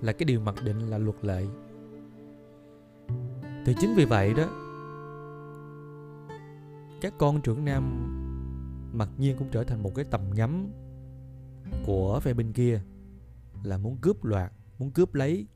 là 0.00 0.12
cái 0.12 0.24
điều 0.24 0.40
mặc 0.40 0.54
định 0.64 0.90
là 0.90 0.98
luật 0.98 1.24
lệ 1.24 1.46
thì 3.64 3.74
chính 3.80 3.94
vì 3.94 4.04
vậy 4.04 4.34
đó, 4.34 4.44
các 7.00 7.14
con 7.18 7.40
trưởng 7.42 7.64
nam 7.64 8.08
mặc 8.92 9.08
nhiên 9.18 9.36
cũng 9.38 9.48
trở 9.52 9.64
thành 9.64 9.82
một 9.82 9.94
cái 9.94 10.04
tầm 10.04 10.20
ngắm 10.34 10.68
của 11.86 12.20
phe 12.20 12.34
bên 12.34 12.52
kia, 12.52 12.80
là 13.64 13.78
muốn 13.78 13.96
cướp 13.96 14.24
loạt, 14.24 14.52
muốn 14.78 14.90
cướp 14.90 15.14
lấy 15.14 15.46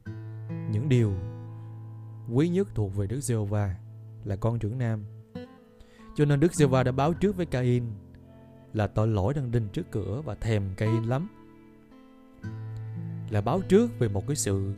những 0.70 0.88
điều 0.88 1.12
quý 2.32 2.48
nhất 2.48 2.68
thuộc 2.74 2.96
về 2.96 3.06
Đức 3.06 3.20
giê 3.20 3.36
va 3.36 3.76
là 4.24 4.36
con 4.36 4.58
trưởng 4.58 4.78
nam. 4.78 5.04
Cho 6.16 6.24
nên 6.24 6.40
Đức 6.40 6.54
giê 6.54 6.66
va 6.66 6.82
đã 6.82 6.92
báo 6.92 7.14
trước 7.14 7.36
với 7.36 7.46
Cain 7.46 7.84
là 8.72 8.86
tội 8.86 9.08
lỗi 9.08 9.34
đang 9.34 9.50
đinh 9.50 9.68
trước 9.72 9.90
cửa 9.90 10.22
và 10.24 10.34
thèm 10.34 10.62
Cain 10.76 11.02
lắm. 11.02 11.28
Là 13.30 13.40
báo 13.40 13.60
trước 13.68 13.98
về 13.98 14.08
một 14.08 14.26
cái 14.26 14.36
sự 14.36 14.74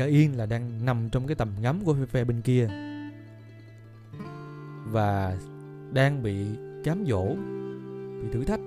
Cain 0.00 0.32
là 0.32 0.46
đang 0.46 0.84
nằm 0.84 1.08
trong 1.12 1.26
cái 1.26 1.34
tầm 1.34 1.48
ngắm 1.60 1.80
của 1.84 1.96
phe 2.08 2.24
bên 2.24 2.42
kia. 2.42 2.68
Và 4.86 5.36
đang 5.92 6.22
bị 6.22 6.46
cám 6.84 7.04
dỗ 7.06 7.26
bị 8.22 8.28
thử 8.32 8.44
thách. 8.44 8.60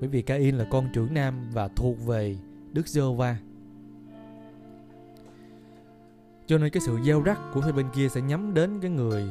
Bởi 0.00 0.08
vì 0.08 0.22
Cain 0.22 0.56
là 0.56 0.66
con 0.70 0.88
trưởng 0.92 1.14
nam 1.14 1.50
và 1.52 1.68
thuộc 1.68 2.06
về 2.06 2.36
Đức 2.72 2.88
giê 2.88 3.02
va 3.16 3.38
cho 6.46 6.58
nên 6.58 6.70
cái 6.70 6.80
sự 6.80 6.98
gieo 7.04 7.22
rắc 7.22 7.38
của 7.54 7.60
phe 7.60 7.72
bên 7.72 7.86
kia 7.94 8.08
sẽ 8.08 8.20
nhắm 8.20 8.54
đến 8.54 8.70
cái 8.82 8.90
người 8.90 9.24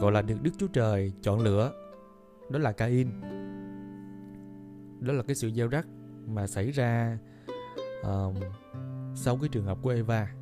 gọi 0.00 0.12
là 0.12 0.22
được 0.22 0.42
Đức 0.42 0.50
Chúa 0.58 0.66
Trời 0.66 1.12
chọn 1.22 1.40
lựa. 1.40 1.72
Đó 2.50 2.58
là 2.58 2.72
Cain 2.72 3.10
đó 5.00 5.12
là 5.12 5.22
cái 5.22 5.36
sự 5.36 5.50
gieo 5.50 5.68
rắc 5.68 5.86
mà 6.26 6.46
xảy 6.46 6.70
ra 6.70 7.18
uh, 8.00 8.36
sau 9.14 9.36
cái 9.36 9.48
trường 9.48 9.64
hợp 9.64 9.78
của 9.82 9.90
Eva. 9.90 10.32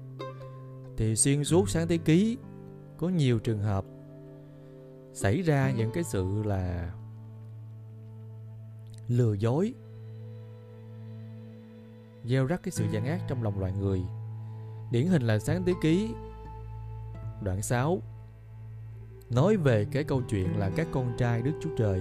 Thì 0.97 1.17
xuyên 1.17 1.45
suốt 1.45 1.71
sáng 1.71 1.89
thế 1.89 1.99
ký 1.99 2.39
có 2.99 3.09
nhiều 3.09 3.39
trường 3.39 3.59
hợp 3.59 3.85
xảy 5.12 5.43
ra 5.43 5.71
những 5.71 5.91
cái 5.95 6.05
sự 6.05 6.43
là 6.45 6.93
lừa 9.09 9.33
dối 9.33 9.75
gieo 12.25 12.47
rắc 12.47 12.62
cái 12.62 12.73
sự 12.73 12.85
gian 12.93 13.05
ác 13.05 13.21
trong 13.29 13.43
lòng 13.43 13.61
loài 13.61 13.73
người. 13.73 14.03
Điển 14.91 15.07
hình 15.07 15.23
là 15.23 15.39
sáng 15.39 15.65
thế 15.67 15.73
ký 15.83 16.11
đoạn 17.43 17.62
6 17.62 18.03
nói 19.31 19.57
về 19.57 19.87
cái 19.93 20.05
câu 20.05 20.23
chuyện 20.23 20.59
là 20.59 20.71
các 20.77 20.89
con 20.93 21.12
trai 21.19 21.43
Đức 21.43 21.53
Chúa 21.61 21.71
Trời 21.77 22.00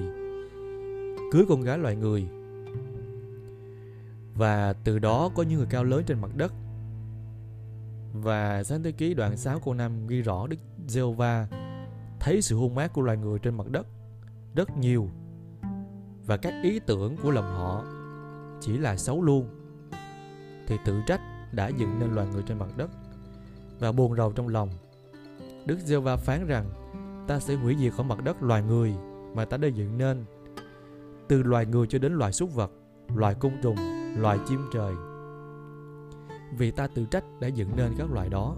cưới 1.32 1.46
con 1.50 1.62
gái 1.62 1.78
loài 1.78 1.96
người 1.96 2.28
và 4.40 4.74
từ 4.84 5.00
đó 5.00 5.30
có 5.36 5.44
những 5.44 5.58
người 5.58 5.68
cao 5.70 5.84
lớn 5.84 6.04
trên 6.06 6.22
mặt 6.22 6.32
đất. 6.36 6.54
Và 8.14 8.64
sáng 8.64 8.84
thế 8.84 8.92
ký 8.92 9.14
đoạn 9.14 9.38
6 9.38 9.60
câu 9.60 9.74
5 9.74 10.08
ghi 10.08 10.22
rõ 10.22 10.48
Đức 10.48 10.58
giê 10.88 11.02
va 11.18 11.48
thấy 12.20 12.42
sự 12.42 12.56
hung 12.56 12.78
ác 12.78 12.94
của 12.94 13.02
loài 13.02 13.18
người 13.18 13.40
trên 13.40 13.58
mặt 13.58 13.68
đất 13.68 13.88
rất 14.56 14.78
nhiều. 14.78 15.10
Và 16.26 16.38
các 16.38 16.54
ý 16.64 16.80
tưởng 16.80 17.18
của 17.18 17.32
lòng 17.32 17.54
họ 17.54 17.84
chỉ 18.62 18.78
là 18.78 18.98
xấu 18.98 19.22
luôn. 19.22 19.50
Thì 20.68 20.76
tự 20.86 21.02
trách 21.08 21.22
đã 21.52 21.68
dựng 21.68 22.00
nên 22.00 22.16
loài 22.16 22.28
người 22.34 22.44
trên 22.48 22.60
mặt 22.60 22.78
đất. 22.78 22.90
Và 23.80 23.92
buồn 23.92 24.16
rầu 24.16 24.32
trong 24.32 24.48
lòng, 24.48 24.70
Đức 25.66 25.80
giê 25.80 25.98
va 25.98 26.16
phán 26.16 26.48
rằng, 26.48 26.66
ta 27.28 27.40
sẽ 27.40 27.56
hủy 27.56 27.76
diệt 27.80 27.94
khỏi 27.94 28.06
mặt 28.06 28.24
đất 28.24 28.44
loài 28.44 28.64
người 28.64 28.94
mà 29.36 29.46
ta 29.46 29.58
đã 29.58 29.68
dựng 29.68 29.98
nên, 29.98 30.26
từ 31.28 31.44
loài 31.44 31.66
người 31.66 31.88
cho 31.88 32.00
đến 32.00 32.14
loài 32.14 32.32
súc 32.32 32.54
vật, 32.54 32.72
loài 33.16 33.36
côn 33.36 33.52
trùng 33.62 33.99
loài 34.16 34.40
chim 34.48 34.60
trời. 34.74 34.94
Vì 36.58 36.72
ta 36.72 36.88
tự 36.88 37.06
trách 37.06 37.24
đã 37.40 37.48
dựng 37.48 37.76
nên 37.76 37.94
các 37.98 38.12
loài 38.12 38.30
đó. 38.30 38.58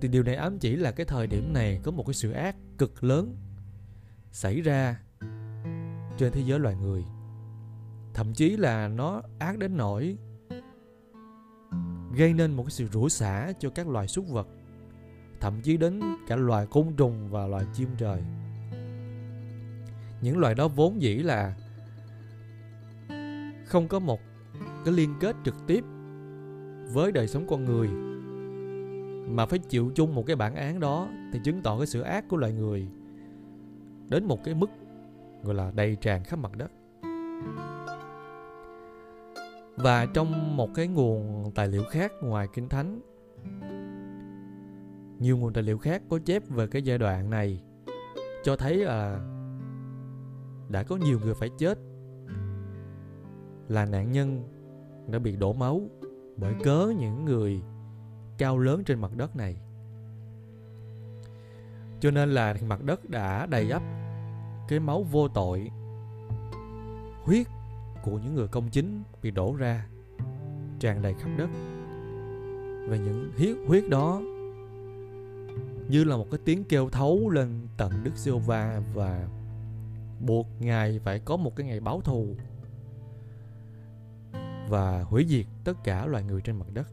Thì 0.00 0.08
điều 0.08 0.22
này 0.22 0.34
ám 0.34 0.58
chỉ 0.58 0.76
là 0.76 0.90
cái 0.90 1.06
thời 1.06 1.26
điểm 1.26 1.52
này 1.52 1.80
có 1.82 1.90
một 1.90 2.06
cái 2.06 2.14
sự 2.14 2.32
ác 2.32 2.56
cực 2.78 3.04
lớn 3.04 3.36
xảy 4.32 4.60
ra 4.60 5.00
trên 6.16 6.32
thế 6.32 6.40
giới 6.40 6.58
loài 6.58 6.76
người. 6.76 7.04
Thậm 8.14 8.34
chí 8.34 8.56
là 8.56 8.88
nó 8.88 9.22
ác 9.38 9.58
đến 9.58 9.76
nỗi 9.76 10.16
gây 12.16 12.32
nên 12.32 12.56
một 12.56 12.62
cái 12.62 12.70
sự 12.70 12.86
rủa 12.86 13.08
xả 13.08 13.52
cho 13.58 13.70
các 13.70 13.88
loài 13.88 14.08
súc 14.08 14.28
vật, 14.28 14.48
thậm 15.40 15.60
chí 15.62 15.76
đến 15.76 16.00
cả 16.26 16.36
loài 16.36 16.66
côn 16.66 16.96
trùng 16.96 17.30
và 17.30 17.46
loài 17.46 17.64
chim 17.74 17.88
trời. 17.98 18.22
Những 20.22 20.38
loài 20.38 20.54
đó 20.54 20.68
vốn 20.68 21.02
dĩ 21.02 21.16
là 21.16 21.56
không 23.68 23.88
có 23.88 23.98
một 23.98 24.20
cái 24.84 24.94
liên 24.94 25.14
kết 25.20 25.36
trực 25.44 25.54
tiếp 25.66 25.84
với 26.92 27.12
đời 27.12 27.28
sống 27.28 27.46
con 27.48 27.64
người, 27.64 27.88
mà 29.34 29.46
phải 29.46 29.58
chịu 29.58 29.92
chung 29.94 30.14
một 30.14 30.26
cái 30.26 30.36
bản 30.36 30.54
án 30.54 30.80
đó 30.80 31.08
thì 31.32 31.40
chứng 31.44 31.62
tỏ 31.62 31.78
cái 31.78 31.86
sự 31.86 32.00
ác 32.00 32.24
của 32.28 32.36
loài 32.36 32.52
người 32.52 32.88
đến 34.08 34.24
một 34.24 34.44
cái 34.44 34.54
mức 34.54 34.70
gọi 35.42 35.54
là 35.54 35.72
đầy 35.74 35.96
tràn 35.96 36.24
khắp 36.24 36.38
mặt 36.38 36.52
đất. 36.56 36.70
Và 39.76 40.06
trong 40.06 40.56
một 40.56 40.74
cái 40.74 40.88
nguồn 40.88 41.52
tài 41.54 41.68
liệu 41.68 41.82
khác 41.90 42.12
ngoài 42.22 42.48
kinh 42.54 42.68
thánh, 42.68 43.00
nhiều 45.18 45.36
nguồn 45.36 45.52
tài 45.52 45.62
liệu 45.62 45.78
khác 45.78 46.02
có 46.08 46.18
chép 46.24 46.48
về 46.48 46.66
cái 46.66 46.82
giai 46.82 46.98
đoạn 46.98 47.30
này 47.30 47.62
cho 48.44 48.56
thấy 48.56 48.76
là 48.76 49.20
đã 50.68 50.82
có 50.82 50.96
nhiều 50.96 51.20
người 51.24 51.34
phải 51.34 51.50
chết 51.58 51.78
là 53.68 53.84
nạn 53.84 54.12
nhân 54.12 54.42
đã 55.08 55.18
bị 55.18 55.36
đổ 55.36 55.52
máu 55.52 55.80
bởi 56.36 56.54
cớ 56.64 56.92
những 56.98 57.24
người 57.24 57.62
cao 58.38 58.58
lớn 58.58 58.84
trên 58.84 59.00
mặt 59.00 59.16
đất 59.16 59.36
này. 59.36 59.56
Cho 62.00 62.10
nên 62.10 62.30
là 62.30 62.54
mặt 62.66 62.84
đất 62.84 63.10
đã 63.10 63.46
đầy 63.46 63.70
ắp 63.70 63.82
cái 64.68 64.80
máu 64.80 65.02
vô 65.02 65.28
tội, 65.28 65.70
huyết 67.22 67.46
của 68.02 68.18
những 68.18 68.34
người 68.34 68.48
công 68.48 68.70
chính 68.70 69.02
bị 69.22 69.30
đổ 69.30 69.54
ra, 69.54 69.86
tràn 70.80 71.02
đầy 71.02 71.14
khắp 71.14 71.28
đất. 71.36 71.50
Và 72.88 72.96
những 72.96 73.32
huyết 73.36 73.56
huyết 73.66 73.88
đó 73.88 74.20
như 75.88 76.04
là 76.04 76.16
một 76.16 76.26
cái 76.30 76.40
tiếng 76.44 76.64
kêu 76.64 76.90
thấu 76.90 77.30
lên 77.30 77.68
tận 77.76 77.92
Đức 78.04 78.16
giê 78.16 78.32
va 78.46 78.82
và 78.94 79.28
buộc 80.20 80.46
ngài 80.60 80.98
phải 80.98 81.18
có 81.18 81.36
một 81.36 81.56
cái 81.56 81.66
ngày 81.66 81.80
báo 81.80 82.00
thù 82.00 82.26
và 84.68 85.02
hủy 85.02 85.26
diệt 85.28 85.46
tất 85.64 85.84
cả 85.84 86.06
loài 86.06 86.24
người 86.24 86.40
trên 86.40 86.58
mặt 86.58 86.66
đất. 86.72 86.88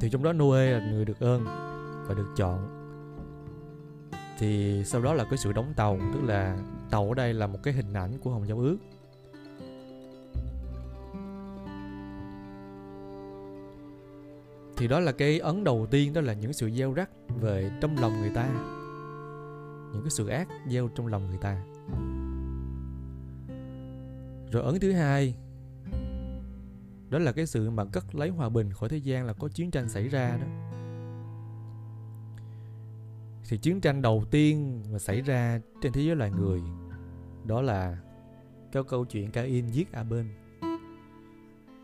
Thì 0.00 0.10
trong 0.10 0.22
đó 0.22 0.32
Noe 0.32 0.70
là 0.70 0.90
người 0.90 1.04
được 1.04 1.20
ơn 1.20 1.44
và 2.08 2.14
được 2.14 2.28
chọn. 2.36 2.72
Thì 4.38 4.82
sau 4.84 5.02
đó 5.02 5.14
là 5.14 5.24
cái 5.24 5.38
sự 5.38 5.52
đóng 5.52 5.72
tàu, 5.76 5.98
tức 6.14 6.20
là 6.24 6.58
tàu 6.90 7.08
ở 7.08 7.14
đây 7.14 7.34
là 7.34 7.46
một 7.46 7.58
cái 7.62 7.74
hình 7.74 7.92
ảnh 7.92 8.18
của 8.18 8.30
hồng 8.30 8.48
giáo 8.48 8.58
ước. 8.58 8.78
Thì 14.76 14.88
đó 14.88 15.00
là 15.00 15.12
cái 15.12 15.38
ấn 15.38 15.64
đầu 15.64 15.86
tiên, 15.90 16.12
đó 16.12 16.20
là 16.20 16.32
những 16.32 16.52
sự 16.52 16.70
gieo 16.70 16.92
rắc 16.92 17.10
về 17.40 17.70
trong 17.80 17.96
lòng 18.00 18.20
người 18.20 18.30
ta. 18.34 18.48
Những 19.92 20.02
cái 20.02 20.10
sự 20.10 20.28
ác 20.28 20.48
gieo 20.68 20.88
trong 20.88 21.06
lòng 21.06 21.28
người 21.28 21.38
ta. 21.38 21.62
Rồi 24.52 24.62
ấn 24.62 24.80
thứ 24.80 24.92
hai 24.92 25.34
đó 27.10 27.18
là 27.18 27.32
cái 27.32 27.46
sự 27.46 27.70
mà 27.70 27.84
cất 27.84 28.14
lấy 28.14 28.28
hòa 28.28 28.48
bình 28.48 28.72
khỏi 28.72 28.88
thế 28.88 28.96
gian 28.96 29.26
là 29.26 29.32
có 29.32 29.48
chiến 29.48 29.70
tranh 29.70 29.88
xảy 29.88 30.08
ra 30.08 30.38
đó. 30.40 30.46
Thì 33.48 33.58
chiến 33.58 33.80
tranh 33.80 34.02
đầu 34.02 34.24
tiên 34.30 34.82
mà 34.92 34.98
xảy 34.98 35.20
ra 35.20 35.60
trên 35.82 35.92
thế 35.92 36.00
giới 36.00 36.16
loài 36.16 36.30
người, 36.30 36.60
đó 37.44 37.62
là 37.62 37.98
cái 38.72 38.82
câu 38.88 39.04
chuyện 39.04 39.30
Cain 39.30 39.68
giết 39.68 39.92
Abel. 39.92 40.26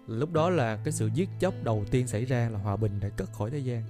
Lúc 0.07 0.33
đó 0.33 0.50
là 0.50 0.76
cái 0.85 0.93
sự 0.93 1.11
giết 1.14 1.29
chóc 1.41 1.55
đầu 1.62 1.85
tiên 1.91 2.07
xảy 2.07 2.25
ra 2.25 2.49
là 2.49 2.59
hòa 2.59 2.76
bình 2.76 3.00
đã 3.00 3.09
cất 3.09 3.33
khỏi 3.33 3.50
thế 3.50 3.59
gian. 3.59 3.85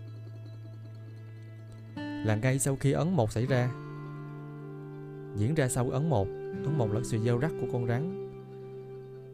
Là 2.26 2.34
ngay 2.34 2.58
sau 2.58 2.76
khi 2.76 2.92
ấn 2.92 3.16
một 3.16 3.32
xảy 3.32 3.46
ra, 3.46 3.72
diễn 5.36 5.54
ra 5.54 5.68
sau 5.68 5.90
ấn 5.90 6.10
một 6.10 6.26
ấn 6.64 6.78
một 6.78 6.92
là 6.92 7.00
sự 7.04 7.18
gieo 7.18 7.38
rắc 7.38 7.52
của 7.60 7.66
con 7.72 7.86
rắn 7.86 8.21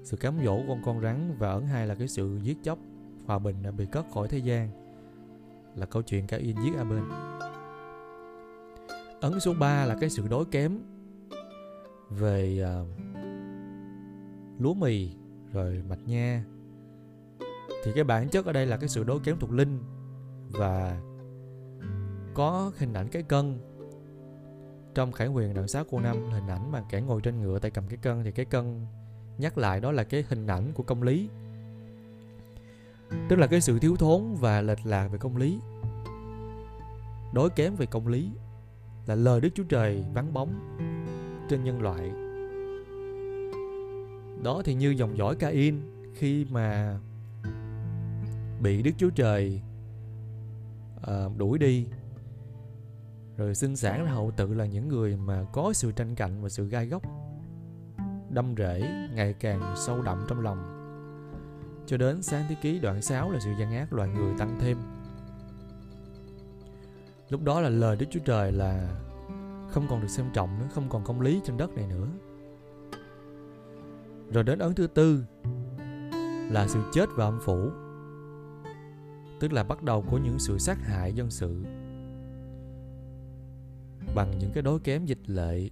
sự 0.08 0.16
cám 0.16 0.34
dỗ 0.44 0.56
của 0.56 0.66
con 0.68 0.82
con 0.82 1.00
rắn 1.00 1.36
và 1.38 1.50
ấn 1.50 1.66
hai 1.66 1.86
là 1.86 1.94
cái 1.94 2.08
sự 2.08 2.38
giết 2.42 2.58
chóc 2.62 2.78
hòa 3.26 3.38
bình 3.38 3.62
đã 3.62 3.70
bị 3.70 3.86
cất 3.86 4.06
khỏi 4.14 4.28
thế 4.28 4.38
gian 4.38 4.70
là 5.76 5.86
câu 5.86 6.02
chuyện 6.02 6.26
Cain 6.26 6.56
giết 6.64 6.72
a 6.78 6.84
bên. 6.84 7.02
Ấn 9.20 9.40
số 9.40 9.54
3 9.54 9.84
là 9.84 9.96
cái 10.00 10.10
sự 10.10 10.28
đối 10.28 10.44
kém 10.44 10.78
về 12.10 12.64
uh, 12.82 12.88
lúa 14.60 14.74
mì 14.74 15.10
rồi 15.52 15.82
mạch 15.88 16.06
nha. 16.06 16.44
Thì 17.84 17.92
cái 17.94 18.04
bản 18.04 18.28
chất 18.28 18.46
ở 18.46 18.52
đây 18.52 18.66
là 18.66 18.76
cái 18.76 18.88
sự 18.88 19.04
đối 19.04 19.20
kém 19.20 19.36
thuộc 19.38 19.50
linh 19.50 19.78
và 20.48 21.00
có 22.34 22.72
hình 22.76 22.92
ảnh 22.92 23.08
cái 23.08 23.22
cân. 23.22 23.58
Trong 24.94 25.12
khải 25.12 25.26
huyền 25.26 25.54
đoạn 25.54 25.68
sát 25.68 25.86
cô 25.90 26.00
năm 26.00 26.16
hình 26.30 26.48
ảnh 26.48 26.72
mà 26.72 26.82
kẻ 26.90 27.00
ngồi 27.00 27.20
trên 27.20 27.40
ngựa 27.40 27.58
tay 27.58 27.70
cầm 27.70 27.84
cái 27.88 27.98
cân 28.02 28.24
thì 28.24 28.32
cái 28.32 28.44
cân 28.44 28.86
nhắc 29.38 29.58
lại 29.58 29.80
đó 29.80 29.92
là 29.92 30.04
cái 30.04 30.24
hình 30.28 30.46
ảnh 30.46 30.72
của 30.74 30.82
công 30.82 31.02
lý. 31.02 31.28
Tức 33.28 33.36
là 33.36 33.46
cái 33.46 33.60
sự 33.60 33.78
thiếu 33.78 33.96
thốn 33.96 34.34
và 34.40 34.60
lệch 34.60 34.86
lạc 34.86 35.08
về 35.08 35.18
công 35.18 35.36
lý. 35.36 35.58
Đối 37.34 37.50
kém 37.50 37.76
về 37.76 37.86
công 37.86 38.08
lý 38.08 38.30
là 39.06 39.14
lời 39.14 39.40
đức 39.40 39.48
chúa 39.54 39.64
trời 39.68 40.04
vắng 40.14 40.32
bóng 40.32 40.78
trên 41.48 41.64
nhân 41.64 41.82
loại. 41.82 42.10
Đó 44.42 44.62
thì 44.64 44.74
như 44.74 44.90
dòng 44.90 45.18
dõi 45.18 45.36
Cain 45.36 45.80
khi 46.14 46.46
mà 46.50 46.98
bị 48.62 48.82
Đức 48.82 48.90
Chúa 48.98 49.10
Trời 49.10 49.62
uh, 50.96 51.36
đuổi 51.36 51.58
đi. 51.58 51.86
Rồi 53.36 53.54
sinh 53.54 53.76
sản 53.76 54.04
ra 54.04 54.10
hậu 54.10 54.30
tự 54.36 54.54
là 54.54 54.66
những 54.66 54.88
người 54.88 55.16
mà 55.16 55.44
có 55.52 55.72
sự 55.72 55.92
tranh 55.92 56.14
cạnh 56.14 56.42
và 56.42 56.48
sự 56.48 56.68
gai 56.68 56.86
góc 56.86 57.02
đâm 58.30 58.54
rễ 58.56 58.80
ngày 59.14 59.32
càng 59.32 59.74
sâu 59.76 60.02
đậm 60.02 60.24
trong 60.28 60.40
lòng. 60.40 60.74
Cho 61.86 61.96
đến 61.96 62.22
sáng 62.22 62.44
thế 62.48 62.56
ký 62.62 62.78
đoạn 62.78 63.02
6 63.02 63.30
là 63.30 63.40
sự 63.40 63.50
gian 63.60 63.72
ác 63.72 63.92
loài 63.92 64.08
người 64.08 64.34
tăng 64.38 64.56
thêm. 64.60 64.78
Lúc 67.28 67.42
đó 67.42 67.60
là 67.60 67.68
lời 67.68 67.96
Đức 67.96 68.06
Chúa 68.10 68.20
Trời 68.24 68.52
là 68.52 69.00
không 69.70 69.86
còn 69.90 70.00
được 70.00 70.08
xem 70.08 70.26
trọng 70.34 70.58
nữa, 70.58 70.66
không 70.74 70.88
còn 70.88 71.04
công 71.04 71.20
lý 71.20 71.40
trên 71.44 71.56
đất 71.56 71.70
này 71.74 71.86
nữa. 71.86 72.08
Rồi 74.32 74.44
đến 74.44 74.58
ấn 74.58 74.74
thứ 74.74 74.86
tư 74.86 75.24
là 76.50 76.68
sự 76.68 76.80
chết 76.92 77.08
và 77.16 77.24
âm 77.24 77.40
phủ, 77.40 77.70
tức 79.40 79.52
là 79.52 79.64
bắt 79.64 79.82
đầu 79.82 80.04
của 80.10 80.18
những 80.18 80.38
sự 80.38 80.58
sát 80.58 80.78
hại 80.82 81.12
dân 81.12 81.30
sự. 81.30 81.64
Bằng 84.14 84.38
những 84.38 84.50
cái 84.54 84.62
đối 84.62 84.80
kém 84.80 85.06
dịch 85.06 85.20
lệ 85.26 85.68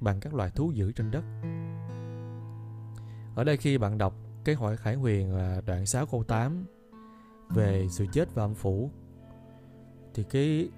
bằng 0.00 0.20
các 0.20 0.34
loài 0.34 0.50
thú 0.54 0.72
dữ 0.74 0.92
trên 0.92 1.10
đất. 1.10 1.24
Ở 3.34 3.44
đây 3.44 3.56
khi 3.56 3.78
bạn 3.78 3.98
đọc 3.98 4.14
cái 4.44 4.54
hỏi 4.54 4.76
khải 4.76 4.94
huyền 4.94 5.34
đoạn 5.66 5.86
6 5.86 6.06
câu 6.06 6.24
8 6.24 6.64
về 7.48 7.86
sự 7.90 8.06
chết 8.12 8.34
và 8.34 8.44
âm 8.44 8.54
phủ, 8.54 8.90
thì 10.14 10.24
cái, 10.30 10.68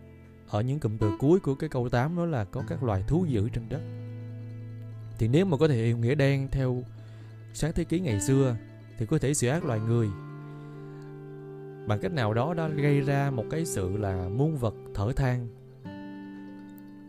ở 0.48 0.60
những 0.60 0.80
cụm 0.80 0.98
từ 0.98 1.12
cuối 1.18 1.40
của 1.40 1.54
cái 1.54 1.68
câu 1.68 1.88
8 1.88 2.16
đó 2.16 2.26
là 2.26 2.44
có 2.44 2.62
các 2.68 2.82
loài 2.82 3.04
thú 3.08 3.24
dữ 3.28 3.48
trên 3.48 3.68
đất. 3.68 3.80
Thì 5.18 5.28
nếu 5.28 5.46
mà 5.46 5.56
có 5.56 5.68
thể 5.68 5.86
hiểu 5.86 5.98
nghĩa 5.98 6.14
đen 6.14 6.48
theo 6.50 6.82
sáng 7.54 7.72
thế 7.74 7.84
ký 7.84 8.00
ngày 8.00 8.20
xưa, 8.20 8.56
thì 8.98 9.06
có 9.06 9.18
thể 9.18 9.34
sự 9.34 9.48
ác 9.48 9.64
loài 9.64 9.80
người. 9.80 10.08
Bằng 11.88 11.98
cách 12.02 12.12
nào 12.12 12.34
đó 12.34 12.54
đã 12.54 12.68
gây 12.68 13.00
ra 13.00 13.30
một 13.30 13.44
cái 13.50 13.66
sự 13.66 13.96
là 13.96 14.28
muôn 14.28 14.56
vật 14.56 14.74
thở 14.94 15.12
than 15.16 15.48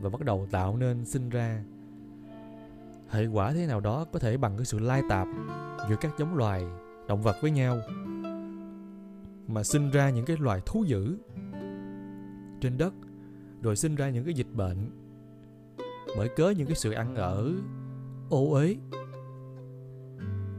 và 0.02 0.10
bắt 0.10 0.22
đầu 0.26 0.48
tạo 0.52 0.78
nên 0.78 1.06
sinh 1.06 1.30
ra 1.30 1.64
hệ 3.14 3.26
quả 3.26 3.54
thế 3.54 3.68
nào 3.68 3.80
đó 3.80 4.06
có 4.14 4.20
thể 4.20 4.38
bằng 4.38 4.58
cái 4.58 4.66
sự 4.66 4.80
lai 4.80 5.02
tạp 5.10 5.28
giữa 5.90 5.96
các 6.02 6.12
giống 6.20 6.36
loài, 6.36 6.64
động 7.08 7.22
vật 7.22 7.36
với 7.42 7.52
nhau, 7.52 7.78
mà 9.48 9.64
sinh 9.64 9.92
ra 9.92 10.10
những 10.10 10.26
cái 10.26 10.38
loài 10.40 10.62
thú 10.66 10.84
dữ 10.84 11.18
trên 12.62 12.78
đất, 12.78 12.94
rồi 13.62 13.76
sinh 13.76 13.96
ra 13.96 14.10
những 14.10 14.26
cái 14.26 14.34
dịch 14.34 14.54
bệnh 14.54 14.90
bởi 16.18 16.30
cớ 16.30 16.50
những 16.50 16.68
cái 16.68 16.76
sự 16.76 16.92
ăn 16.92 17.16
ở, 17.16 17.52
ô 18.30 18.52
uế. 18.52 18.76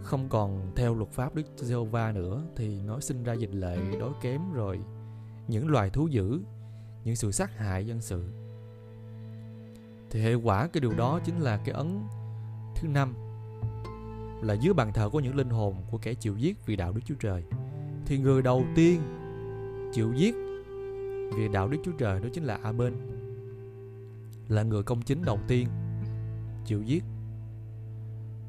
Không 0.03 0.29
còn 0.29 0.73
theo 0.77 0.95
luật 0.95 1.11
pháp 1.11 1.35
Đức 1.35 1.43
giê 1.57 1.77
nữa 2.15 2.43
thì 2.57 2.81
nó 2.81 3.01
sinh 3.01 3.23
ra 3.23 3.33
dịch 3.33 3.55
lệ, 3.55 3.79
đói 4.01 4.11
kém 4.23 4.53
rồi. 4.53 4.81
Những 5.49 5.69
loài 5.69 5.91
thú 5.91 6.07
dữ, 6.07 6.41
những 7.05 7.17
sự 7.17 7.33
sát 7.33 7.59
hại 7.59 7.87
dân 7.87 8.01
sự. 8.01 8.25
Thì 10.11 10.21
hệ 10.21 10.35
quả 10.35 10.67
cái 10.67 10.81
điều 10.81 10.93
đó 10.95 11.21
chính 11.25 11.41
là 11.41 11.57
cái 11.65 11.75
ấn 11.75 12.01
thứ 12.75 12.89
năm 12.89 13.15
là 14.43 14.55
dưới 14.55 14.75
bàn 14.75 14.93
thờ 14.93 15.09
của 15.09 15.21
những 15.21 15.37
linh 15.37 15.51
hồn 15.51 15.75
của 15.91 15.99
kẻ 15.99 16.15
chịu 16.15 16.37
giết 16.37 16.67
vì 16.67 16.77
đạo 16.77 16.93
Đức 16.93 17.01
Chúa 17.05 17.15
Trời. 17.21 17.45
Thì 18.07 18.19
người 18.19 18.43
đầu 18.43 18.65
tiên 18.75 19.01
chịu 19.93 20.13
giết 20.13 20.35
vì 21.37 21.49
đạo 21.49 21.69
Đức 21.69 21.79
Chúa 21.85 21.93
Trời 21.99 22.21
đó 22.21 22.29
chính 22.33 22.45
là 22.45 22.59
A-bên 22.63 22.95
là 24.49 24.63
người 24.63 24.83
công 24.83 25.03
chính 25.03 25.25
đầu 25.25 25.39
tiên 25.49 25.69
chịu 26.65 26.83
giết. 26.83 27.05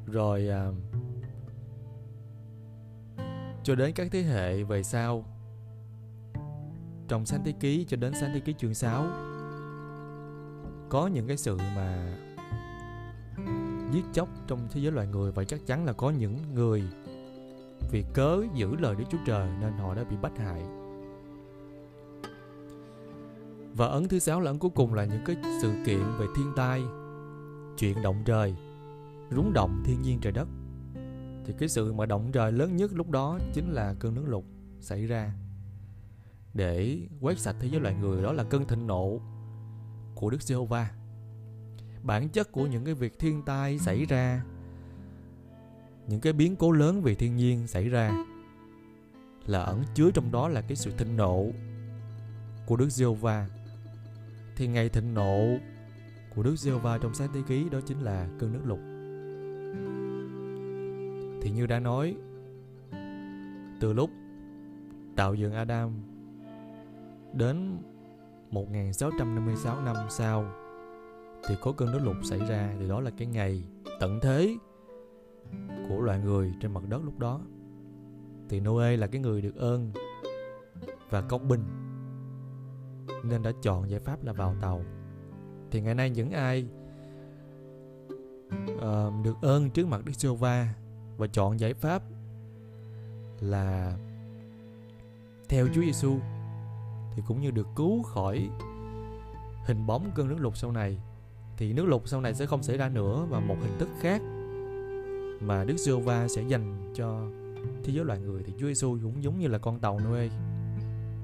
Rồi 0.06 0.48
à, 0.48 0.70
cho 3.62 3.74
đến 3.74 3.92
các 3.94 4.08
thế 4.12 4.22
hệ 4.22 4.62
về 4.62 4.82
sau 4.82 5.24
trong 7.08 7.26
sáng 7.26 7.40
thế 7.44 7.52
ký 7.60 7.84
cho 7.88 7.96
đến 7.96 8.12
sáng 8.20 8.30
thế 8.34 8.40
ký 8.40 8.54
chương 8.58 8.74
6 8.74 9.06
có 10.88 11.06
những 11.06 11.26
cái 11.26 11.36
sự 11.36 11.56
mà 11.56 12.16
giết 13.92 14.04
chóc 14.12 14.28
trong 14.46 14.68
thế 14.70 14.80
giới 14.80 14.92
loài 14.92 15.06
người 15.06 15.32
và 15.32 15.44
chắc 15.44 15.66
chắn 15.66 15.84
là 15.84 15.92
có 15.92 16.10
những 16.10 16.38
người 16.54 16.82
vì 17.90 18.04
cớ 18.14 18.42
giữ 18.54 18.76
lời 18.76 18.94
Đức 18.98 19.04
Chúa 19.10 19.18
Trời 19.26 19.50
nên 19.60 19.72
họ 19.72 19.94
đã 19.94 20.04
bị 20.04 20.16
bắt 20.22 20.32
hại. 20.38 20.62
Và 23.74 23.86
ấn 23.86 24.08
thứ 24.08 24.18
sáu 24.18 24.40
là 24.40 24.50
ấn 24.50 24.58
cuối 24.58 24.70
cùng 24.74 24.94
là 24.94 25.04
những 25.04 25.24
cái 25.24 25.36
sự 25.62 25.72
kiện 25.86 26.02
về 26.18 26.26
thiên 26.36 26.52
tai, 26.56 26.82
chuyện 27.78 28.02
động 28.02 28.22
trời, 28.24 28.54
rúng 29.30 29.52
động 29.52 29.82
thiên 29.84 30.02
nhiên 30.02 30.18
trời 30.20 30.32
đất 30.32 30.48
thì 31.46 31.54
cái 31.58 31.68
sự 31.68 31.92
mà 31.92 32.06
động 32.06 32.32
trời 32.32 32.52
lớn 32.52 32.76
nhất 32.76 32.90
lúc 32.94 33.10
đó 33.10 33.38
chính 33.52 33.72
là 33.72 33.94
cơn 33.98 34.14
nước 34.14 34.24
lụt 34.26 34.44
xảy 34.80 35.06
ra 35.06 35.32
để 36.54 36.98
quét 37.20 37.38
sạch 37.38 37.56
thế 37.60 37.68
giới 37.68 37.80
loài 37.80 37.94
người 38.00 38.22
đó 38.22 38.32
là 38.32 38.44
cơn 38.44 38.64
thịnh 38.64 38.86
nộ 38.86 39.20
của 40.14 40.30
Đức 40.30 40.42
Giê-hô-va. 40.42 40.90
Bản 42.06 42.28
chất 42.28 42.52
của 42.52 42.66
những 42.66 42.84
cái 42.84 42.94
việc 42.94 43.18
thiên 43.18 43.42
tai 43.42 43.78
xảy 43.78 44.04
ra, 44.04 44.42
những 46.08 46.20
cái 46.20 46.32
biến 46.32 46.56
cố 46.56 46.72
lớn 46.72 47.02
về 47.02 47.14
thiên 47.14 47.36
nhiên 47.36 47.66
xảy 47.66 47.88
ra 47.88 48.24
là 49.46 49.62
ẩn 49.62 49.82
chứa 49.94 50.10
trong 50.10 50.32
đó 50.32 50.48
là 50.48 50.60
cái 50.60 50.76
sự 50.76 50.90
thịnh 50.98 51.16
nộ 51.16 51.46
của 52.66 52.76
Đức 52.76 52.90
giê 52.90 53.06
va 53.20 53.48
Thì 54.56 54.66
ngày 54.66 54.88
thịnh 54.88 55.14
nộ 55.14 55.56
của 56.34 56.42
Đức 56.42 56.56
giê 56.56 56.72
va 56.72 56.98
trong 56.98 57.14
sáng 57.14 57.28
thế 57.34 57.40
ký 57.48 57.68
đó 57.70 57.80
chính 57.86 58.00
là 58.00 58.28
cơn 58.38 58.52
nước 58.52 58.62
lụt. 58.64 58.80
Thì 61.42 61.50
như 61.50 61.66
đã 61.66 61.78
nói 61.78 62.16
từ 63.80 63.92
lúc 63.92 64.10
tạo 65.16 65.34
dựng 65.34 65.52
Adam 65.52 65.90
đến 67.32 67.78
1656 68.50 69.80
năm 69.80 69.96
sau 70.10 70.65
thì 71.48 71.56
có 71.60 71.72
cơn 71.72 71.92
nước 71.92 72.00
lụt 72.02 72.16
xảy 72.22 72.38
ra 72.38 72.74
thì 72.78 72.88
đó 72.88 73.00
là 73.00 73.10
cái 73.18 73.26
ngày 73.26 73.64
tận 74.00 74.18
thế 74.22 74.56
của 75.88 76.00
loài 76.00 76.20
người 76.20 76.52
trên 76.60 76.74
mặt 76.74 76.82
đất 76.88 77.04
lúc 77.04 77.18
đó. 77.18 77.40
Thì 78.48 78.60
Noe 78.60 78.96
là 78.96 79.06
cái 79.06 79.20
người 79.20 79.40
được 79.40 79.56
ơn 79.56 79.92
và 81.10 81.20
công 81.20 81.48
bình 81.48 81.64
nên 83.24 83.42
đã 83.42 83.52
chọn 83.62 83.90
giải 83.90 84.00
pháp 84.00 84.24
là 84.24 84.32
vào 84.32 84.56
tàu. 84.60 84.82
Thì 85.70 85.80
ngày 85.80 85.94
nay 85.94 86.10
những 86.10 86.30
ai 86.30 86.68
uh, 88.74 89.24
được 89.24 89.36
ơn 89.42 89.70
trước 89.70 89.86
mặt 89.86 90.04
Đức 90.04 90.12
giê 90.14 90.28
va 90.28 90.74
và 91.16 91.26
chọn 91.26 91.60
giải 91.60 91.74
pháp 91.74 92.02
là 93.40 93.98
theo 95.48 95.66
Chúa 95.74 95.82
Giêsu 95.82 96.18
thì 97.14 97.22
cũng 97.28 97.40
như 97.40 97.50
được 97.50 97.66
cứu 97.76 98.02
khỏi 98.02 98.50
hình 99.64 99.86
bóng 99.86 100.10
cơn 100.14 100.28
nước 100.28 100.36
lụt 100.38 100.56
sau 100.56 100.72
này 100.72 100.98
thì 101.56 101.72
nước 101.72 101.84
lục 101.86 102.08
sau 102.08 102.20
này 102.20 102.34
sẽ 102.34 102.46
không 102.46 102.62
xảy 102.62 102.76
ra 102.76 102.88
nữa 102.88 103.26
và 103.30 103.40
một 103.40 103.56
hình 103.62 103.78
thức 103.78 103.88
khác 104.00 104.22
mà 105.40 105.64
Đức 105.64 105.76
giê 105.76 105.92
va 105.92 106.28
sẽ 106.28 106.42
dành 106.42 106.92
cho 106.94 107.28
thế 107.84 107.92
giới 107.92 108.04
loài 108.04 108.18
người 108.18 108.42
thì 108.46 108.52
Chúa 108.58 108.66
Giêsu 108.66 108.98
cũng 109.02 109.22
giống 109.22 109.38
như 109.38 109.48
là 109.48 109.58
con 109.58 109.80
tàu 109.80 110.00
Noe 110.00 110.28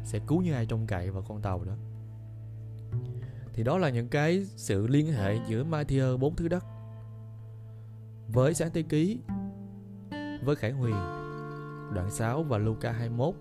sẽ 0.05 0.19
cứu 0.27 0.43
những 0.43 0.55
ai 0.55 0.67
trông 0.67 0.87
cậy 0.87 1.11
vào 1.11 1.23
con 1.29 1.41
tàu 1.41 1.65
đó. 1.65 1.73
Thì 3.55 3.63
đó 3.63 3.79
là 3.79 3.89
những 3.89 4.09
cái 4.09 4.45
sự 4.57 4.87
liên 4.87 5.13
hệ 5.13 5.39
giữa 5.49 5.65
Matthew 5.65 6.17
bốn 6.17 6.37
thứ 6.37 6.49
đất 6.49 6.65
với 8.29 8.55
sáng 8.55 8.71
thế 8.75 8.83
ký, 8.83 9.19
với 10.45 10.57
Khải 10.57 10.73
Huyền, 10.73 10.95
đoạn 11.95 12.09
6 12.11 12.43
và 12.43 12.59
Luca 12.59 12.93
21 12.93 13.35